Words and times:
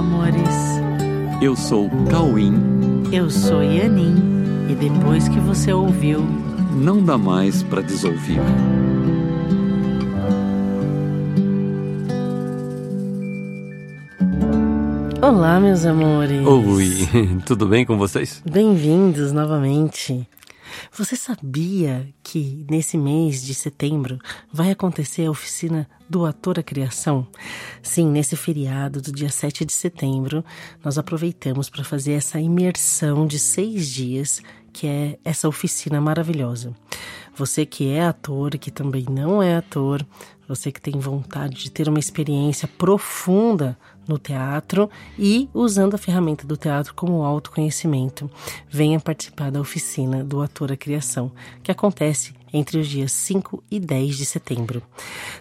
amores. 0.00 0.48
Eu 1.42 1.54
sou 1.54 1.90
Cauim. 2.10 2.54
Eu 3.12 3.30
sou 3.30 3.62
Yanin. 3.62 4.16
E 4.70 4.74
depois 4.74 5.28
que 5.28 5.38
você 5.38 5.74
ouviu, 5.74 6.20
não 6.74 7.04
dá 7.04 7.18
mais 7.18 7.62
para 7.62 7.82
desouvir. 7.82 8.40
Olá, 15.20 15.60
meus 15.60 15.84
amores. 15.84 16.46
Oi, 16.46 17.06
tudo 17.44 17.66
bem 17.66 17.84
com 17.84 17.98
vocês? 17.98 18.42
Bem-vindos 18.50 19.32
novamente. 19.32 20.26
Você 20.92 21.16
sabia 21.16 22.08
que 22.22 22.64
nesse 22.70 22.96
mês 22.96 23.42
de 23.42 23.54
setembro 23.54 24.18
vai 24.52 24.70
acontecer 24.70 25.26
a 25.26 25.30
oficina 25.30 25.88
do 26.08 26.24
Ator 26.24 26.58
à 26.58 26.62
Criação? 26.62 27.26
Sim, 27.82 28.08
nesse 28.10 28.36
feriado 28.36 29.00
do 29.00 29.12
dia 29.12 29.30
7 29.30 29.64
de 29.64 29.72
setembro, 29.72 30.44
nós 30.84 30.98
aproveitamos 30.98 31.70
para 31.70 31.84
fazer 31.84 32.12
essa 32.12 32.40
imersão 32.40 33.26
de 33.26 33.38
seis 33.38 33.88
dias, 33.88 34.42
que 34.72 34.86
é 34.86 35.18
essa 35.24 35.48
oficina 35.48 36.00
maravilhosa. 36.00 36.74
Você 37.34 37.64
que 37.64 37.88
é 37.88 38.04
ator, 38.04 38.50
que 38.58 38.70
também 38.70 39.06
não 39.08 39.42
é 39.42 39.56
ator, 39.56 40.04
você 40.46 40.72
que 40.72 40.80
tem 40.80 40.98
vontade 40.98 41.62
de 41.62 41.70
ter 41.70 41.88
uma 41.88 41.98
experiência 41.98 42.66
profunda 42.66 43.78
no 44.10 44.18
teatro 44.18 44.90
e 45.18 45.48
usando 45.54 45.94
a 45.94 45.98
ferramenta 45.98 46.46
do 46.46 46.56
teatro 46.56 46.92
como 46.94 47.22
autoconhecimento, 47.22 48.28
venha 48.68 48.98
participar 48.98 49.50
da 49.50 49.60
oficina 49.60 50.24
do 50.24 50.42
Ator 50.42 50.72
à 50.72 50.76
Criação, 50.76 51.30
que 51.62 51.70
acontece 51.70 52.34
entre 52.52 52.78
os 52.78 52.88
dias 52.88 53.12
5 53.12 53.62
e 53.70 53.78
10 53.78 54.18
de 54.18 54.26
setembro. 54.26 54.82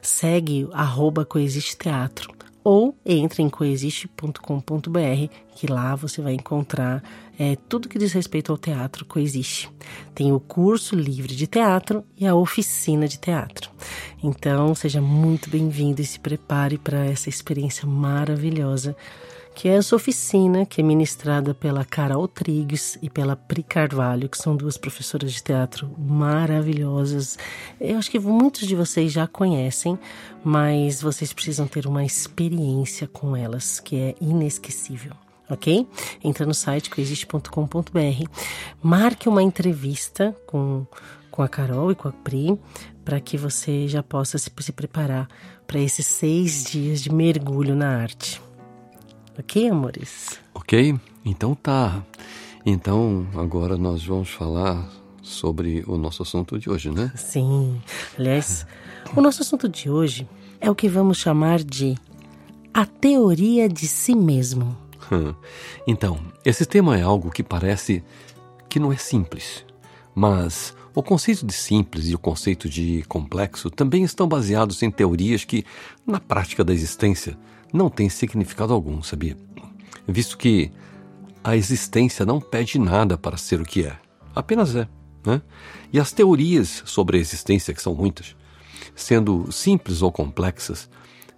Segue 0.01 0.67
arroba 0.71 1.25
Coexiste 1.25 1.75
Teatro 1.75 2.39
ou 2.63 2.95
entre 3.05 3.41
em 3.41 3.49
coexiste.com.br, 3.49 5.33
que 5.55 5.65
lá 5.65 5.95
você 5.95 6.21
vai 6.21 6.33
encontrar 6.33 7.01
é, 7.37 7.55
tudo 7.67 7.89
que 7.89 7.97
diz 7.97 8.11
respeito 8.11 8.51
ao 8.51 8.57
teatro 8.57 9.05
coexiste. 9.05 9.71
Tem 10.13 10.31
o 10.31 10.39
curso 10.39 10.95
livre 10.95 11.35
de 11.35 11.47
teatro 11.47 12.03
e 12.15 12.27
a 12.27 12.35
oficina 12.35 13.07
de 13.07 13.17
teatro. 13.17 13.68
Então, 14.21 14.75
seja 14.75 15.01
muito 15.01 15.49
bem-vindo 15.49 16.01
e 16.01 16.05
se 16.05 16.19
prepare 16.19 16.77
para 16.77 17.05
essa 17.05 17.29
experiência 17.29 17.87
maravilhosa 17.87 18.95
que 19.59 19.67
é 19.67 19.73
essa 19.73 19.93
oficina 19.93 20.65
que 20.65 20.79
é 20.79 20.83
ministrada 20.83 21.53
pela 21.53 21.83
Carol 21.83 22.29
Trigues 22.29 22.97
e 23.01 23.09
pela 23.09 23.35
Pri 23.35 23.61
Carvalho, 23.61 24.29
que 24.29 24.37
são 24.37 24.55
duas 24.55 24.77
professoras 24.77 25.33
de 25.33 25.43
teatro 25.43 25.93
maravilhosas. 25.97 27.37
Eu 27.77 27.97
acho 27.97 28.09
que 28.09 28.17
muitos 28.17 28.65
de 28.65 28.73
vocês 28.73 29.11
já 29.11 29.27
conhecem, 29.27 29.99
mas 30.45 31.01
vocês 31.01 31.33
precisam 31.33 31.67
ter 31.67 31.87
uma 31.87 32.05
experiência 32.05 33.05
com 33.05 33.35
elas 33.35 33.81
que 33.81 33.97
é 33.97 34.15
inesquecível 34.21 35.11
ok? 35.49 35.87
Entra 36.23 36.45
no 36.45 36.53
site 36.53 36.91
coexiste.com.br, 36.91 38.23
marque 38.83 39.27
uma 39.27 39.41
entrevista 39.41 40.33
com, 40.45 40.85
com 41.31 41.41
a 41.41 41.49
Carol 41.49 41.91
e 41.91 41.95
com 41.95 42.07
a 42.07 42.11
Pri, 42.11 42.55
para 43.09 43.19
que 43.19 43.37
você 43.37 43.87
já 43.87 44.03
possa 44.03 44.37
se, 44.37 44.51
se 44.59 44.71
preparar 44.71 45.27
para 45.65 45.79
esses 45.79 46.05
seis 46.05 46.63
dias 46.65 47.01
de 47.01 47.11
mergulho 47.11 47.75
na 47.75 47.89
arte. 47.97 48.39
Ok, 49.35 49.67
amores? 49.67 50.39
Ok, 50.53 50.95
então 51.25 51.55
tá. 51.55 52.03
Então 52.63 53.25
agora 53.33 53.75
nós 53.77 54.05
vamos 54.05 54.29
falar 54.29 54.87
sobre 55.23 55.83
o 55.87 55.97
nosso 55.97 56.21
assunto 56.21 56.59
de 56.59 56.69
hoje, 56.69 56.91
né? 56.91 57.11
Sim. 57.15 57.81
Aliás, 58.15 58.67
o 59.15 59.21
nosso 59.21 59.41
assunto 59.41 59.67
de 59.67 59.89
hoje 59.89 60.29
é 60.61 60.69
o 60.69 60.75
que 60.75 60.87
vamos 60.87 61.17
chamar 61.17 61.63
de 61.63 61.97
a 62.71 62.85
teoria 62.85 63.67
de 63.67 63.87
si 63.87 64.13
mesmo. 64.13 64.77
Então, 65.87 66.19
esse 66.45 66.63
tema 66.63 66.95
é 66.95 67.01
algo 67.01 67.31
que 67.31 67.41
parece 67.41 68.03
que 68.69 68.79
não 68.79 68.93
é 68.93 68.97
simples, 68.97 69.65
mas 70.13 70.75
o 70.93 71.03
conceito 71.03 71.45
de 71.45 71.53
simples 71.53 72.07
e 72.07 72.15
o 72.15 72.19
conceito 72.19 72.67
de 72.67 73.03
complexo 73.07 73.69
também 73.69 74.03
estão 74.03 74.27
baseados 74.27 74.81
em 74.81 74.89
teorias 74.89 75.45
que, 75.45 75.63
na 76.05 76.19
prática 76.19 76.63
da 76.63 76.73
existência, 76.73 77.37
não 77.71 77.89
tem 77.89 78.09
significado 78.09 78.73
algum, 78.73 79.01
sabia? 79.03 79.37
Visto 80.07 80.37
que 80.37 80.71
a 81.43 81.55
existência 81.55 82.25
não 82.25 82.41
pede 82.41 82.79
nada 82.79 83.17
para 83.17 83.37
ser 83.37 83.61
o 83.61 83.65
que 83.65 83.85
é, 83.85 83.95
apenas 84.35 84.75
é. 84.75 84.87
Né? 85.25 85.41
E 85.91 85.99
as 85.99 86.11
teorias 86.11 86.83
sobre 86.85 87.17
a 87.17 87.21
existência, 87.21 87.73
que 87.73 87.81
são 87.81 87.93
muitas, 87.93 88.35
sendo 88.95 89.51
simples 89.51 90.01
ou 90.01 90.11
complexas, 90.11 90.89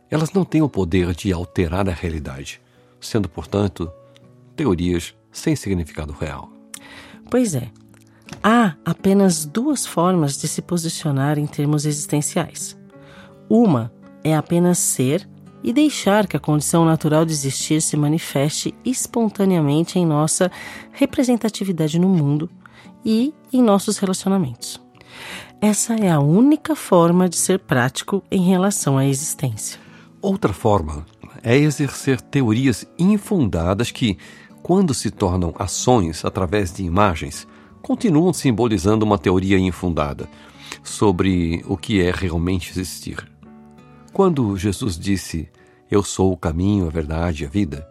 elas 0.09 0.31
não 0.31 0.43
têm 0.43 0.61
o 0.61 0.69
poder 0.69 1.13
de 1.13 1.31
alterar 1.31 1.87
a 1.89 1.93
realidade, 1.93 2.61
sendo, 2.99 3.29
portanto, 3.29 3.91
teorias 4.55 5.15
sem 5.31 5.55
significado 5.55 6.13
real. 6.13 6.51
Pois 7.29 7.55
é. 7.55 7.69
Há 8.43 8.75
apenas 8.85 9.45
duas 9.45 9.85
formas 9.85 10.37
de 10.37 10.47
se 10.47 10.61
posicionar 10.61 11.37
em 11.37 11.45
termos 11.45 11.85
existenciais. 11.85 12.77
Uma 13.49 13.91
é 14.23 14.35
apenas 14.35 14.79
ser 14.79 15.27
e 15.63 15.71
deixar 15.71 16.27
que 16.27 16.35
a 16.35 16.39
condição 16.39 16.85
natural 16.85 17.25
de 17.25 17.33
existir 17.33 17.81
se 17.81 17.95
manifeste 17.95 18.73
espontaneamente 18.83 19.99
em 19.99 20.05
nossa 20.05 20.51
representatividade 20.91 21.99
no 21.99 22.09
mundo 22.09 22.49
e 23.05 23.33
em 23.53 23.61
nossos 23.61 23.97
relacionamentos. 23.97 24.81
Essa 25.59 25.93
é 25.95 26.09
a 26.09 26.19
única 26.19 26.75
forma 26.75 27.29
de 27.29 27.37
ser 27.37 27.59
prático 27.59 28.23
em 28.31 28.41
relação 28.41 28.97
à 28.97 29.05
existência. 29.05 29.79
Outra 30.21 30.53
forma 30.53 31.05
é 31.43 31.55
exercer 31.55 32.19
teorias 32.21 32.85
infundadas 32.97 33.91
que, 33.91 34.17
quando 34.63 34.93
se 34.93 35.11
tornam 35.11 35.53
ações 35.57 36.25
através 36.25 36.73
de 36.73 36.83
imagens, 36.83 37.47
continuam 37.81 38.31
simbolizando 38.33 39.05
uma 39.05 39.17
teoria 39.17 39.57
infundada 39.57 40.29
sobre 40.83 41.63
o 41.67 41.75
que 41.75 42.01
é 42.01 42.11
realmente 42.11 42.71
existir. 42.71 43.29
Quando 44.13 44.57
Jesus 44.57 44.97
disse: 44.97 45.49
Eu 45.89 46.03
sou 46.03 46.31
o 46.31 46.37
caminho, 46.37 46.87
a 46.87 46.89
verdade 46.89 47.43
e 47.43 47.47
a 47.47 47.49
vida, 47.49 47.87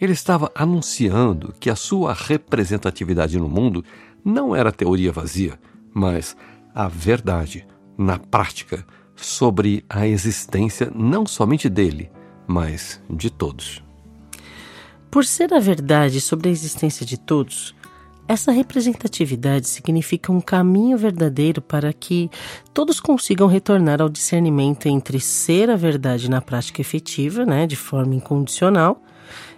ele 0.00 0.12
estava 0.12 0.50
anunciando 0.54 1.54
que 1.58 1.70
a 1.70 1.76
sua 1.76 2.12
representatividade 2.12 3.38
no 3.38 3.48
mundo 3.48 3.84
não 4.24 4.54
era 4.54 4.72
teoria 4.72 5.12
vazia, 5.12 5.58
mas 5.92 6.36
a 6.74 6.88
verdade, 6.88 7.66
na 7.96 8.18
prática, 8.18 8.86
sobre 9.14 9.84
a 9.88 10.06
existência 10.06 10.90
não 10.94 11.26
somente 11.26 11.68
dele, 11.68 12.10
mas 12.46 13.00
de 13.08 13.30
todos. 13.30 13.82
Por 15.10 15.24
ser 15.24 15.52
a 15.52 15.60
verdade 15.60 16.20
sobre 16.20 16.48
a 16.48 16.52
existência 16.52 17.04
de 17.04 17.18
todos, 17.18 17.74
essa 18.28 18.52
representatividade 18.52 19.68
significa 19.68 20.32
um 20.32 20.40
caminho 20.40 20.96
verdadeiro 20.96 21.60
para 21.60 21.92
que 21.92 22.30
todos 22.72 23.00
consigam 23.00 23.46
retornar 23.46 24.00
ao 24.00 24.08
discernimento 24.08 24.86
entre 24.86 25.20
ser 25.20 25.68
a 25.68 25.76
verdade 25.76 26.30
na 26.30 26.40
prática 26.40 26.80
efetiva, 26.80 27.44
né, 27.44 27.66
de 27.66 27.76
forma 27.76 28.14
incondicional, 28.14 29.02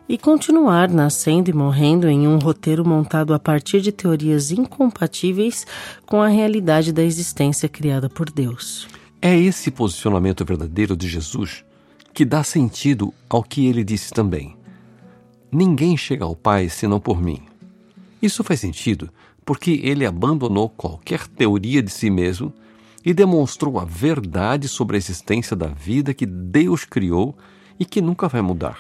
e 0.09 0.19
continuar 0.19 0.91
nascendo 0.91 1.51
e 1.51 1.55
morrendo 1.55 2.09
em 2.09 2.27
um 2.29 2.39
roteiro 2.39 2.87
montado 2.87 3.33
a 3.33 3.39
partir 3.39 3.81
de 3.81 3.91
teorias 3.91 4.51
incompatíveis 4.51 5.67
com 6.05 6.21
a 6.21 6.29
realidade 6.29 6.93
da 6.93 7.03
existência 7.03 7.69
criada 7.69 8.09
por 8.09 8.31
Deus. 8.31 8.87
É 9.21 9.39
esse 9.39 9.71
posicionamento 9.71 10.45
verdadeiro 10.45 10.97
de 10.97 11.09
Jesus 11.09 11.65
que 12.13 12.25
dá 12.25 12.45
sentido 12.45 13.13
ao 13.29 13.43
que 13.43 13.67
ele 13.67 13.83
disse 13.83 14.13
também: 14.13 14.57
Ninguém 15.51 15.97
chega 15.97 16.25
ao 16.25 16.37
Pai 16.37 16.69
senão 16.69 17.01
por 17.01 17.21
mim. 17.21 17.43
Isso 18.25 18.43
faz 18.43 18.59
sentido 18.61 19.11
porque 19.45 19.83
ele 19.83 20.07
abandonou 20.07 20.71
qualquer 20.71 21.27
teoria 21.27 21.83
de 21.83 21.91
si 21.91 22.09
mesmo 22.09 22.55
e 23.05 23.13
demonstrou 23.13 23.79
a 23.79 23.85
verdade 23.85 24.67
sobre 24.67 24.97
a 24.97 24.99
existência 24.99 25.55
da 25.55 25.67
vida 25.67 26.15
que 26.15 26.25
Deus 26.25 26.87
criou 26.87 27.37
e 27.79 27.85
que 27.85 28.01
nunca 28.01 28.27
vai 28.27 28.41
mudar. 28.41 28.79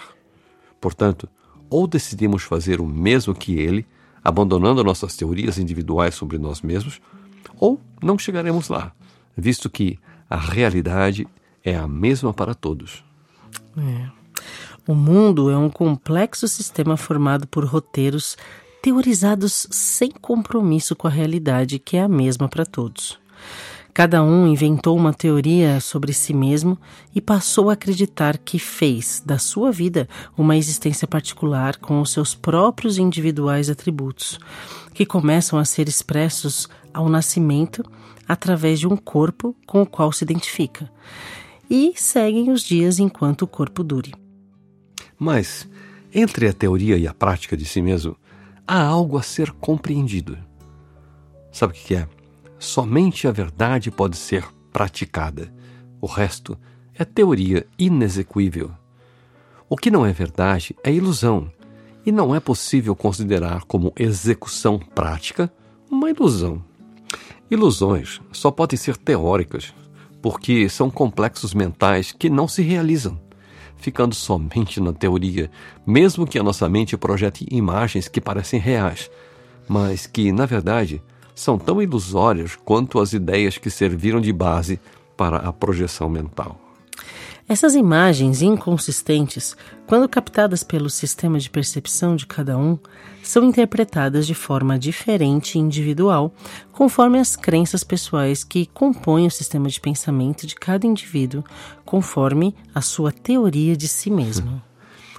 Portanto, 0.80 1.28
ou 1.68 1.86
decidimos 1.86 2.42
fazer 2.42 2.80
o 2.80 2.86
mesmo 2.86 3.34
que 3.34 3.58
ele, 3.58 3.86
abandonando 4.24 4.82
nossas 4.82 5.14
teorias 5.14 5.58
individuais 5.58 6.14
sobre 6.14 6.38
nós 6.38 6.62
mesmos, 6.62 6.98
ou 7.60 7.78
não 8.02 8.18
chegaremos 8.18 8.70
lá, 8.70 8.92
visto 9.36 9.68
que 9.68 9.98
a 10.30 10.38
realidade 10.38 11.28
é 11.62 11.76
a 11.76 11.86
mesma 11.86 12.32
para 12.32 12.54
todos. 12.54 13.04
É. 13.76 14.08
O 14.88 14.94
mundo 14.94 15.50
é 15.50 15.56
um 15.58 15.68
complexo 15.68 16.48
sistema 16.48 16.96
formado 16.96 17.46
por 17.46 17.66
roteiros 17.66 18.38
teorizados 18.84 19.66
sem 19.70 20.10
compromisso 20.10 20.94
com 20.94 21.06
a 21.06 21.10
realidade, 21.10 21.78
que 21.78 21.96
é 21.96 22.02
a 22.02 22.08
mesma 22.08 22.50
para 22.50 22.66
todos. 22.66 23.18
Cada 23.94 24.22
um 24.22 24.46
inventou 24.46 24.94
uma 24.94 25.14
teoria 25.14 25.80
sobre 25.80 26.12
si 26.12 26.34
mesmo 26.34 26.76
e 27.14 27.18
passou 27.18 27.70
a 27.70 27.72
acreditar 27.72 28.36
que 28.36 28.58
fez 28.58 29.22
da 29.24 29.38
sua 29.38 29.72
vida 29.72 30.06
uma 30.36 30.54
existência 30.54 31.08
particular 31.08 31.78
com 31.78 31.98
os 31.98 32.12
seus 32.12 32.34
próprios 32.34 32.98
individuais 32.98 33.70
atributos, 33.70 34.38
que 34.92 35.06
começam 35.06 35.58
a 35.58 35.64
ser 35.64 35.88
expressos 35.88 36.68
ao 36.92 37.08
nascimento 37.08 37.82
através 38.28 38.78
de 38.78 38.86
um 38.86 38.98
corpo 38.98 39.56
com 39.66 39.80
o 39.80 39.86
qual 39.86 40.12
se 40.12 40.24
identifica, 40.24 40.92
e 41.70 41.94
seguem 41.96 42.50
os 42.50 42.62
dias 42.62 42.98
enquanto 42.98 43.42
o 43.42 43.48
corpo 43.48 43.82
dure. 43.82 44.12
Mas 45.18 45.66
Entre 46.16 46.46
a 46.46 46.52
teoria 46.52 46.96
e 46.98 47.08
a 47.08 47.14
prática 47.14 47.56
de 47.56 47.64
si 47.64 47.82
mesmo, 47.82 48.16
há 48.66 48.82
algo 48.82 49.18
a 49.18 49.22
ser 49.22 49.50
compreendido. 49.52 50.38
Sabe 51.52 51.72
o 51.72 51.76
que 51.76 51.94
é? 51.94 52.08
Somente 52.58 53.28
a 53.28 53.32
verdade 53.32 53.90
pode 53.90 54.16
ser 54.16 54.44
praticada. 54.72 55.52
O 56.00 56.06
resto 56.06 56.58
é 56.94 57.04
teoria 57.04 57.66
inexequível. 57.78 58.70
O 59.68 59.76
que 59.76 59.90
não 59.90 60.04
é 60.04 60.12
verdade 60.12 60.74
é 60.82 60.92
ilusão, 60.92 61.50
e 62.04 62.12
não 62.12 62.34
é 62.34 62.40
possível 62.40 62.94
considerar 62.94 63.64
como 63.64 63.92
execução 63.98 64.78
prática 64.78 65.52
uma 65.90 66.10
ilusão. 66.10 66.62
Ilusões 67.50 68.20
só 68.32 68.50
podem 68.50 68.76
ser 68.76 68.96
teóricas, 68.96 69.74
porque 70.20 70.68
são 70.68 70.90
complexos 70.90 71.54
mentais 71.54 72.12
que 72.12 72.28
não 72.28 72.48
se 72.48 72.62
realizam, 72.62 73.20
ficando 73.84 74.14
somente 74.14 74.80
na 74.80 74.94
teoria, 74.94 75.50
mesmo 75.86 76.26
que 76.26 76.38
a 76.38 76.42
nossa 76.42 76.66
mente 76.70 76.96
projete 76.96 77.46
imagens 77.50 78.08
que 78.08 78.18
parecem 78.18 78.58
reais, 78.58 79.10
mas 79.68 80.06
que, 80.06 80.32
na 80.32 80.46
verdade, 80.46 81.02
são 81.34 81.58
tão 81.58 81.82
ilusórias 81.82 82.56
quanto 82.56 82.98
as 82.98 83.12
ideias 83.12 83.58
que 83.58 83.68
serviram 83.68 84.22
de 84.22 84.32
base 84.32 84.80
para 85.18 85.36
a 85.36 85.52
projeção 85.52 86.08
mental. 86.08 86.58
Essas 87.46 87.74
imagens 87.74 88.40
inconsistentes, 88.40 89.54
quando 89.86 90.08
captadas 90.08 90.62
pelo 90.62 90.88
sistema 90.88 91.38
de 91.38 91.50
percepção 91.50 92.16
de 92.16 92.24
cada 92.24 92.56
um, 92.56 92.78
são 93.24 93.44
interpretadas 93.44 94.26
de 94.26 94.34
forma 94.34 94.78
diferente 94.78 95.56
e 95.56 95.60
individual, 95.60 96.32
conforme 96.72 97.18
as 97.18 97.34
crenças 97.34 97.82
pessoais 97.82 98.44
que 98.44 98.66
compõem 98.66 99.26
o 99.26 99.30
sistema 99.30 99.68
de 99.68 99.80
pensamento 99.80 100.46
de 100.46 100.54
cada 100.54 100.86
indivíduo, 100.86 101.42
conforme 101.84 102.54
a 102.74 102.80
sua 102.80 103.10
teoria 103.10 103.76
de 103.76 103.88
si 103.88 104.10
mesmo. 104.10 104.62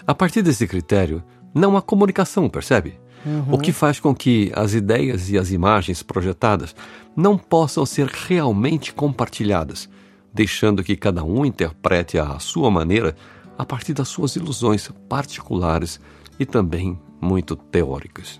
A 0.07 0.13
partir 0.13 0.42
desse 0.42 0.68
critério, 0.68 1.24
não 1.54 1.75
há 1.75 1.81
comunicação, 1.81 2.48
percebe? 2.48 3.00
Uhum. 3.25 3.56
O 3.56 3.57
que 3.57 3.72
faz 3.72 4.00
com 4.00 4.13
que 4.13 4.51
as 4.56 4.74
ideias 4.74 5.30
e 5.30 5.38
as 5.38 5.51
imagens 5.51 6.04
projetadas 6.04 6.75
não 7.16 7.38
possam 7.38 7.86
ser 7.86 8.08
realmente 8.08 8.94
compartilhadas 8.94 9.90
deixando 10.36 10.84
que 10.84 10.98
cada 10.98 11.24
um 11.24 11.46
interprete 11.46 12.19
à 12.19 12.38
sua 12.40 12.69
maneira 12.69 13.16
a 13.58 13.66
partir 13.66 13.94
das 13.94 14.10
suas 14.10 14.36
ilusões 14.36 14.92
particulares 15.08 15.98
e 16.38 16.46
também 16.46 17.00
muito 17.19 17.56
teóricas. 17.56 18.39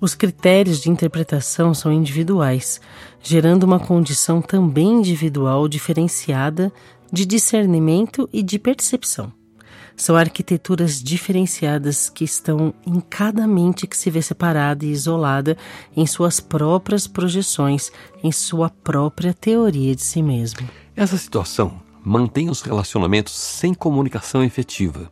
Os 0.00 0.14
critérios 0.14 0.80
de 0.80 0.90
interpretação 0.90 1.74
são 1.74 1.92
individuais, 1.92 2.80
gerando 3.20 3.64
uma 3.64 3.80
condição 3.80 4.40
também 4.40 4.92
individual 5.00 5.66
diferenciada 5.66 6.72
de 7.12 7.26
discernimento 7.26 8.28
e 8.32 8.42
de 8.42 8.58
percepção. 8.58 9.32
São 9.96 10.14
arquiteturas 10.14 11.02
diferenciadas 11.02 12.08
que 12.08 12.22
estão 12.22 12.72
em 12.86 13.00
cada 13.00 13.48
mente 13.48 13.84
que 13.84 13.96
se 13.96 14.08
vê 14.08 14.22
separada 14.22 14.84
e 14.84 14.92
isolada 14.92 15.56
em 15.96 16.06
suas 16.06 16.38
próprias 16.38 17.08
projeções, 17.08 17.90
em 18.22 18.30
sua 18.30 18.70
própria 18.70 19.34
teoria 19.34 19.96
de 19.96 20.02
si 20.02 20.22
mesmo. 20.22 20.60
Essa 20.94 21.18
situação 21.18 21.82
mantém 22.04 22.48
os 22.48 22.62
relacionamentos 22.62 23.34
sem 23.34 23.74
comunicação 23.74 24.44
efetiva. 24.44 25.10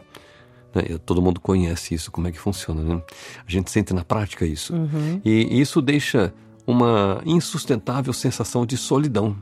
Né? 0.76 0.99
Todo 1.06 1.23
mundo 1.23 1.40
conhece 1.40 1.94
isso, 1.94 2.12
como 2.12 2.28
é 2.28 2.32
que 2.32 2.38
funciona, 2.38 2.82
né? 2.82 3.02
A 3.46 3.50
gente 3.50 3.70
sente 3.70 3.94
na 3.94 4.05
prática 4.05 4.44
isso. 4.44 4.75
Uhum. 4.75 5.20
E 5.25 5.61
isso 5.61 5.81
deixa 5.81 6.34
uma 6.67 7.23
insustentável 7.25 8.12
sensação 8.12 8.67
de 8.67 8.76
solidão, 8.76 9.37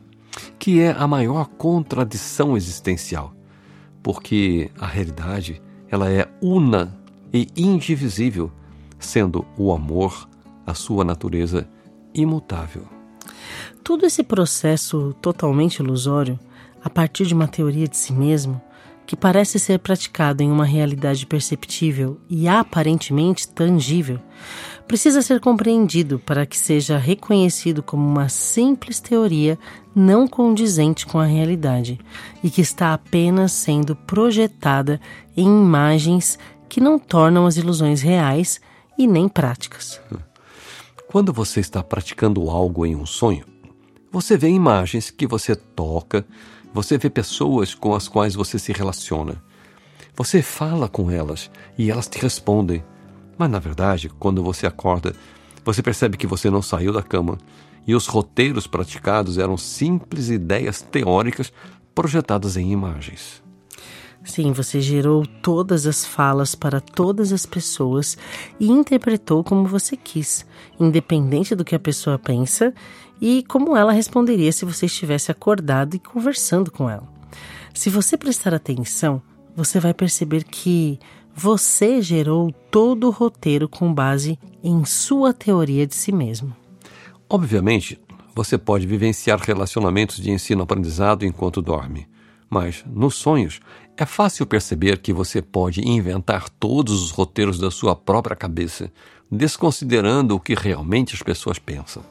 que 0.59 0.81
é 0.81 0.93
a 0.93 1.09
maior 1.09 1.47
contradição 1.47 2.57
existencial, 2.57 3.35
porque 4.03 4.71
a 4.79 4.87
realidade 4.87 5.61
ela 5.91 6.09
é 6.09 6.29
una 6.41 6.97
e 7.33 7.49
indivisível, 7.57 8.53
sendo 8.99 9.45
o 9.57 9.73
amor 9.73 10.29
a 10.65 10.75
sua 10.75 11.05
natureza 11.05 11.69
imutável. 12.15 12.87
Todo 13.83 14.07
esse 14.07 14.23
processo 14.23 15.15
totalmente 15.21 15.77
ilusório, 15.77 16.39
a 16.83 16.89
partir 16.89 17.27
de 17.27 17.35
uma 17.35 17.49
teoria 17.49 17.89
de 17.89 17.97
si 17.97 18.13
mesmo, 18.13 18.61
que 19.07 19.17
parece 19.17 19.59
ser 19.59 19.79
praticado 19.79 20.43
em 20.43 20.51
uma 20.51 20.65
realidade 20.65 21.27
perceptível 21.27 22.19
e 22.29 22.49
aparentemente 22.49 23.49
tangível, 23.49 24.19
precisa 24.87 25.23
ser 25.23 25.41
compreendido 25.41 26.19
para 26.19 26.47
que 26.47 26.59
seja 26.59 26.99
reconhecido 26.99 27.83
como 27.83 28.07
uma 28.07 28.29
simples 28.29 29.01
teoria 29.01 29.59
não 29.95 30.27
condizente 30.27 31.07
com 31.07 31.19
a 31.19 31.25
realidade 31.25 31.99
e 32.43 32.51
que 32.51 32.61
está 32.61 32.93
apenas 32.93 33.53
sendo 33.53 33.95
projetada 33.95 35.01
em 35.37 35.47
imagens 35.47 36.39
que 36.69 36.81
não 36.81 36.99
tornam 36.99 37.47
as 37.47 37.57
ilusões 37.57 38.03
reais 38.03 38.61
e 38.99 39.07
nem 39.07 39.29
práticas. 39.29 40.01
Quando 41.07 41.33
você 41.33 41.61
está 41.61 41.83
praticando 41.83 42.51
algo 42.51 42.85
em 42.85 42.97
um 42.97 43.07
sonho, 43.07 43.45
você 44.11 44.37
vê 44.37 44.49
imagens 44.49 45.11
que 45.11 45.27
você 45.27 45.55
toca, 45.55 46.27
você 46.75 46.99
vê 46.99 47.09
pessoas 47.09 47.73
com 47.73 47.95
as 47.95 48.09
quais 48.09 48.35
você 48.35 48.59
se 48.59 48.73
relaciona. 48.73 49.41
Você 50.17 50.43
fala 50.43 50.89
com 50.89 51.09
elas 51.09 51.49
e 51.79 51.89
elas 51.89 52.09
te 52.09 52.19
respondem. 52.19 52.85
Mas 53.39 53.49
na 53.49 53.61
verdade, 53.61 54.09
quando 54.09 54.43
você 54.43 54.67
acorda, 54.67 55.15
você 55.65 55.81
percebe 55.81 56.17
que 56.17 56.27
você 56.27 56.51
não 56.51 56.61
saiu 56.61 56.93
da 56.93 57.01
cama 57.03 57.39
e 57.87 57.95
os 57.95 58.09
roteiros 58.09 58.67
praticados 58.67 59.39
eram 59.39 59.57
simples 59.57 60.31
ideias 60.31 60.83
teóricas 60.83 61.53
projetadas 61.95 62.57
em 62.57 62.73
imagens. 62.73 63.44
Sim, 64.25 64.53
você 64.53 64.81
gerou 64.81 65.27
todas 65.27 65.87
as 65.87 66.05
falas 66.05 66.55
para 66.55 66.81
todas 66.81 67.33
as 67.33 67.45
pessoas 67.45 68.17
e 68.59 68.71
interpretou 68.71 69.45
como 69.45 69.67
você 69.67 69.97
quis, 69.97 70.47
independente 70.81 71.55
do 71.55 71.65
que 71.65 71.75
a 71.75 71.79
pessoa 71.79 72.19
pensa 72.19 72.73
e 73.21 73.45
como 73.45 73.77
ela 73.77 73.93
responderia 73.93 74.51
se 74.51 74.65
você 74.65 74.87
estivesse 74.87 75.31
acordado 75.31 75.95
e 75.95 75.99
conversando 75.99 76.71
com 76.71 76.89
ela. 76.89 77.07
Se 77.75 77.91
você 77.91 78.17
prestar 78.17 78.55
atenção, 78.55 79.21
você 79.55 79.79
vai 79.79 79.93
perceber 79.93 80.45
que 80.45 80.99
você 81.35 82.01
gerou 82.01 82.53
todo 82.71 83.09
o 83.09 83.11
roteiro 83.11 83.69
com 83.69 83.93
base 83.93 84.39
em 84.63 84.85
sua 84.85 85.33
teoria 85.33 85.87
de 85.87 85.95
si 85.95 86.13
mesmo. 86.13 86.55
Obviamente, 87.29 88.01
você 88.35 88.57
pode 88.57 88.87
vivenciar 88.87 89.41
relacionamentos 89.41 90.17
de 90.17 90.31
ensino-aprendizado 90.31 91.25
enquanto 91.25 91.63
dorme, 91.63 92.07
mas 92.49 92.85
nos 92.87 93.17
sonhos 93.17 93.61
é 93.97 94.05
fácil 94.05 94.47
perceber 94.47 94.99
que 94.99 95.13
você 95.13 95.41
pode 95.41 95.81
inventar 95.87 96.49
todos 96.49 97.03
os 97.03 97.11
roteiros 97.11 97.59
da 97.59 97.71
sua 97.71 97.95
própria 97.95 98.37
cabeça, 98.37 98.91
desconsiderando 99.31 100.35
o 100.35 100.41
que 100.41 100.55
realmente 100.55 101.15
as 101.15 101.23
pessoas 101.23 101.59
pensam. 101.59 102.05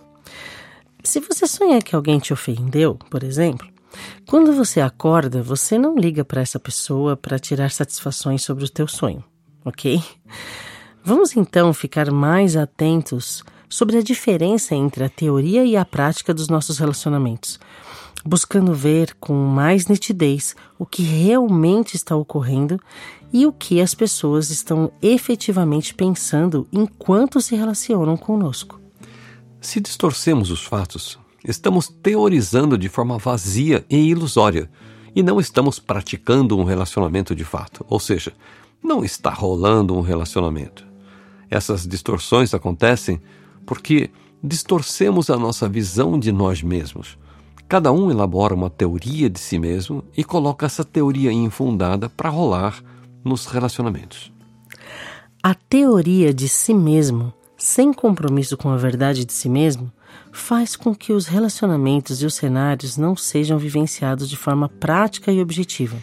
Se 1.03 1.19
você 1.19 1.45
sonha 1.45 1.81
que 1.81 1.95
alguém 1.95 2.19
te 2.19 2.31
ofendeu, 2.31 2.95
por 3.09 3.23
exemplo, 3.23 3.67
quando 4.27 4.53
você 4.53 4.79
acorda, 4.79 5.43
você 5.43 5.77
não 5.77 5.97
liga 5.97 6.23
para 6.23 6.41
essa 6.41 6.59
pessoa 6.59 7.17
para 7.17 7.37
tirar 7.37 7.71
satisfações 7.71 8.41
sobre 8.43 8.63
o 8.63 8.69
teu 8.69 8.87
sonho, 8.87 9.23
ok? 9.65 10.01
Vamos 11.03 11.35
então 11.35 11.73
ficar 11.73 12.09
mais 12.09 12.55
atentos 12.55 13.43
sobre 13.69 13.97
a 13.97 14.01
diferença 14.01 14.73
entre 14.73 15.03
a 15.03 15.09
teoria 15.09 15.65
e 15.65 15.75
a 15.75 15.83
prática 15.83 16.33
dos 16.33 16.47
nossos 16.47 16.77
relacionamentos, 16.77 17.59
buscando 18.23 18.73
ver 18.73 19.15
com 19.19 19.33
mais 19.33 19.87
nitidez 19.87 20.55
o 20.79 20.85
que 20.85 21.03
realmente 21.03 21.95
está 21.95 22.15
ocorrendo 22.15 22.79
e 23.31 23.45
o 23.45 23.51
que 23.51 23.81
as 23.81 23.93
pessoas 23.93 24.49
estão 24.49 24.91
efetivamente 25.01 25.93
pensando 25.93 26.67
enquanto 26.71 27.41
se 27.41 27.55
relacionam 27.55 28.15
conosco. 28.15 28.79
Se 29.59 29.79
distorcemos 29.79 30.51
os 30.51 30.63
fatos, 30.63 31.17
estamos 31.43 31.87
teorizando 31.87 32.77
de 32.77 32.89
forma 32.89 33.17
vazia 33.17 33.85
e 33.89 33.97
ilusória 33.97 34.69
e 35.15 35.23
não 35.23 35.39
estamos 35.39 35.79
praticando 35.79 36.57
um 36.57 36.63
relacionamento 36.63 37.35
de 37.35 37.43
fato, 37.43 37.85
ou 37.89 37.99
seja, 37.99 38.33
não 38.81 39.03
está 39.03 39.31
rolando 39.31 39.95
um 39.95 40.01
relacionamento. 40.01 40.85
Essas 41.49 41.87
distorções 41.87 42.53
acontecem 42.53 43.21
porque 43.65 44.09
distorcemos 44.43 45.29
a 45.29 45.37
nossa 45.37 45.69
visão 45.69 46.19
de 46.19 46.31
nós 46.31 46.61
mesmos. 46.61 47.17
Cada 47.67 47.91
um 47.91 48.11
elabora 48.11 48.53
uma 48.53 48.69
teoria 48.69 49.29
de 49.29 49.39
si 49.39 49.57
mesmo 49.57 50.03
e 50.15 50.23
coloca 50.23 50.65
essa 50.65 50.83
teoria 50.83 51.31
infundada 51.31 52.09
para 52.09 52.29
rolar 52.29 52.83
nos 53.23 53.45
relacionamentos. 53.45 54.31
A 55.41 55.53
teoria 55.53 56.33
de 56.33 56.47
si 56.47 56.73
mesmo 56.73 57.33
sem 57.63 57.93
compromisso 57.93 58.57
com 58.57 58.69
a 58.69 58.75
verdade 58.75 59.23
de 59.23 59.31
si 59.31 59.47
mesmo, 59.47 59.89
faz 60.33 60.75
com 60.75 60.93
que 60.93 61.13
os 61.13 61.27
relacionamentos 61.27 62.21
e 62.21 62.25
os 62.25 62.33
cenários 62.33 62.97
não 62.97 63.15
sejam 63.15 63.57
vivenciados 63.57 64.29
de 64.29 64.35
forma 64.35 64.67
prática 64.67 65.31
e 65.31 65.41
objetiva, 65.41 65.95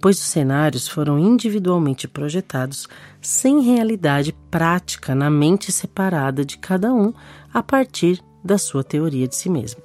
pois 0.00 0.18
os 0.18 0.24
cenários 0.24 0.86
foram 0.86 1.18
individualmente 1.18 2.06
projetados 2.06 2.88
sem 3.20 3.62
realidade 3.62 4.32
prática 4.48 5.12
na 5.12 5.28
mente 5.28 5.72
separada 5.72 6.44
de 6.44 6.56
cada 6.56 6.92
um 6.92 7.12
a 7.52 7.64
partir 7.64 8.22
da 8.44 8.56
sua 8.56 8.84
teoria 8.84 9.26
de 9.26 9.34
si 9.34 9.50
mesmo. 9.50 9.82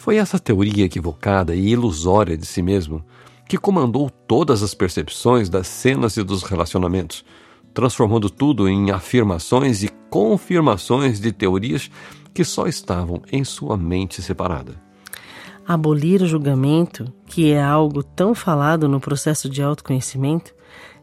Foi 0.00 0.16
essa 0.16 0.38
teoria 0.38 0.86
equivocada 0.86 1.54
e 1.54 1.68
ilusória 1.68 2.36
de 2.36 2.46
si 2.46 2.62
mesmo 2.62 3.04
que 3.46 3.58
comandou 3.58 4.08
todas 4.08 4.62
as 4.62 4.74
percepções 4.74 5.48
das 5.48 5.68
cenas 5.68 6.16
e 6.16 6.22
dos 6.22 6.42
relacionamentos 6.42 7.24
transformando 7.72 8.28
tudo 8.28 8.68
em 8.68 8.90
afirmações 8.90 9.82
e 9.82 9.88
confirmações 10.08 11.20
de 11.20 11.32
teorias 11.32 11.90
que 12.32 12.44
só 12.44 12.66
estavam 12.66 13.22
em 13.30 13.44
sua 13.44 13.76
mente 13.76 14.22
separada. 14.22 14.74
Abolir 15.66 16.22
o 16.22 16.26
julgamento, 16.26 17.12
que 17.26 17.52
é 17.52 17.62
algo 17.62 18.02
tão 18.02 18.34
falado 18.34 18.88
no 18.88 19.00
processo 19.00 19.48
de 19.48 19.62
autoconhecimento, 19.62 20.52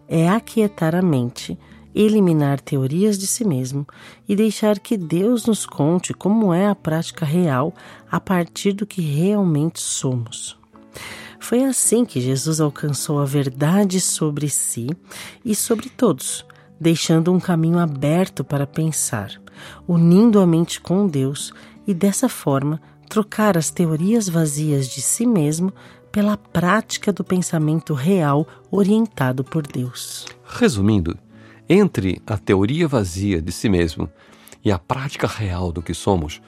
é 0.07 0.27
aquietar 0.27 0.95
a 0.95 1.01
mente, 1.01 1.57
eliminar 1.97 2.61
teorias 2.61 3.17
de 3.17 3.25
si 3.25 3.43
mesmo 3.43 3.87
e 4.29 4.35
deixar 4.35 4.79
que 4.79 4.95
Deus 4.95 5.45
nos 5.47 5.65
conte 5.65 6.13
como 6.13 6.53
é 6.53 6.67
a 6.67 6.75
prática 6.75 7.25
real 7.25 7.73
a 8.09 8.19
partir 8.19 8.73
do 8.73 8.85
que 8.85 9.01
realmente 9.01 9.79
somos. 9.79 10.55
Foi 11.39 11.63
assim 11.63 12.05
que 12.05 12.21
Jesus 12.21 12.61
alcançou 12.61 13.19
a 13.19 13.25
verdade 13.25 13.99
sobre 13.99 14.47
si 14.49 14.89
e 15.43 15.55
sobre 15.55 15.89
todos, 15.89 16.45
deixando 16.79 17.33
um 17.33 17.39
caminho 17.39 17.79
aberto 17.79 18.43
para 18.43 18.67
pensar, 18.67 19.31
unindo 19.87 20.39
a 20.39 20.45
mente 20.45 20.79
com 20.79 21.07
Deus 21.07 21.51
e 21.87 21.93
dessa 21.93 22.29
forma 22.29 22.79
trocar 23.09 23.57
as 23.57 23.71
teorias 23.71 24.27
vazias 24.29 24.87
de 24.87 25.01
si 25.01 25.25
mesmo 25.25 25.73
pela 26.11 26.37
prática 26.37 27.11
do 27.11 27.23
pensamento 27.23 27.93
real 27.93 28.47
orientado 28.69 29.43
por 29.43 29.65
Deus. 29.65 30.25
Resumindo, 30.45 31.17
entre 31.69 32.21
a 32.25 32.37
teoria 32.37 32.87
vazia 32.87 33.41
de 33.41 33.51
si 33.51 33.69
mesmo 33.69 34.09
e 34.63 34.71
a 34.71 34.79
prática 34.79 35.27
real 35.27 35.71
do 35.71 35.81
que 35.81 35.93
somos, 35.93 36.41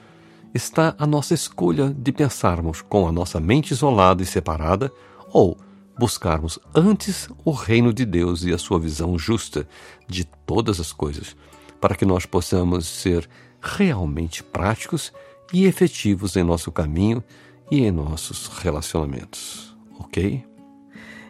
está 0.54 0.94
a 0.98 1.06
nossa 1.06 1.34
escolha 1.34 1.90
de 1.90 2.12
pensarmos 2.12 2.82
com 2.82 3.06
a 3.06 3.12
nossa 3.12 3.38
mente 3.38 3.70
isolada 3.70 4.22
e 4.22 4.26
separada 4.26 4.90
ou 5.32 5.56
buscarmos 5.98 6.58
antes 6.74 7.28
o 7.44 7.52
reino 7.52 7.92
de 7.92 8.04
Deus 8.04 8.42
e 8.44 8.52
a 8.52 8.58
sua 8.58 8.78
visão 8.78 9.18
justa 9.18 9.68
de 10.08 10.24
todas 10.24 10.80
as 10.80 10.92
coisas, 10.92 11.36
para 11.80 11.94
que 11.94 12.04
nós 12.04 12.26
possamos 12.26 12.86
ser 12.86 13.28
realmente 13.60 14.42
práticos 14.42 15.12
e 15.52 15.66
efetivos 15.66 16.36
em 16.36 16.42
nosso 16.42 16.72
caminho 16.72 17.22
e 17.70 17.84
em 17.84 17.90
nossos 17.90 18.48
relacionamentos, 18.48 19.76
ok? 19.98 20.44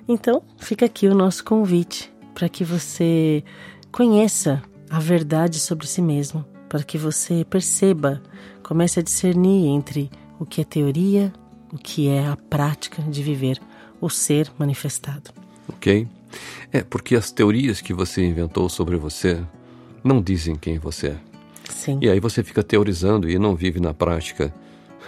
Então, 0.09 0.43
fica 0.57 0.87
aqui 0.87 1.07
o 1.09 1.15
nosso 1.15 1.45
convite 1.45 2.13
para 2.35 2.49
que 2.49 2.65
você 2.65 3.45
conheça 3.93 4.63
a 4.89 4.99
verdade 4.99 5.59
sobre 5.59 5.87
si 5.87 6.03
mesmo, 6.03 6.45
para 6.69 6.83
que 6.83 6.99
você 6.99 7.45
perceba, 7.45 8.23
comece 8.63 9.01
a 9.01 9.03
discernir 9.03 9.67
entre 9.67 10.11
o 10.39 10.47
que 10.47 10.61
é 10.61 10.65
teoria, 10.65 11.33
o 11.73 11.79
que 11.79 12.09
é 12.09 12.27
a 12.27 12.37
prática 12.37 13.03
de 13.03 13.23
viver 13.23 13.61
o 14.01 14.09
ser 14.09 14.51
manifestado. 14.59 15.31
Ok? 15.69 16.09
É 16.73 16.83
porque 16.83 17.17
as 17.17 17.31
teorias 17.31 17.81
que 17.81 17.93
você 17.93 18.25
inventou 18.25 18.69
sobre 18.69 18.97
você 18.97 19.43
não 20.03 20.23
dizem 20.23 20.57
quem 20.57 20.79
você 20.79 21.09
é. 21.09 21.19
Sim. 21.69 21.99
E 22.01 22.09
aí 22.09 22.21
você 22.21 22.43
fica 22.43 22.63
teorizando 22.63 23.29
e 23.29 23.39
não 23.39 23.55
vive 23.55 23.81
na 23.81 23.95
prática 23.95 24.53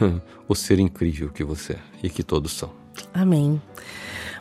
o 0.48 0.54
ser 0.54 0.78
incrível 0.78 1.30
que 1.30 1.44
você 1.44 1.74
é 1.74 1.78
e 2.02 2.10
que 2.10 2.22
todos 2.22 2.52
são. 2.52 2.70
Amém. 3.14 3.60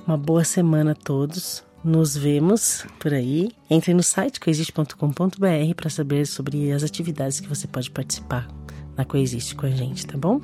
Uma 0.06 0.18
boa 0.18 0.44
semana 0.44 0.92
a 0.92 0.96
todos. 0.96 1.64
Nos 1.84 2.16
vemos 2.16 2.86
por 3.00 3.14
aí. 3.14 3.50
Entre 3.70 3.94
no 3.94 4.04
site 4.04 4.40
coexiste.com.br 4.40 5.76
para 5.76 5.90
saber 5.90 6.28
sobre 6.28 6.72
as 6.72 6.84
atividades 6.84 7.40
que 7.40 7.48
você 7.48 7.68
pode 7.68 7.90
participar 7.90 8.48
na 8.96 9.06
Coexiste 9.06 9.56
com 9.56 9.66
a 9.66 9.70
gente, 9.70 10.06
tá 10.06 10.18
bom? 10.18 10.42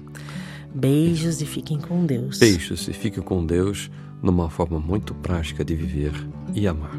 Beijos 0.74 1.42
e 1.42 1.46
fiquem 1.46 1.80
com 1.80 2.06
Deus. 2.06 2.40
Beijos 2.40 2.88
e 2.88 2.94
fiquem 2.94 3.24
com 3.24 3.46
Deus 3.46 3.90
numa 4.22 4.50
forma 4.50 4.80
muito 4.80 5.14
prática 5.16 5.64
de 5.64 5.76
viver 5.76 6.14
e 6.56 6.68
amar. 6.68 6.96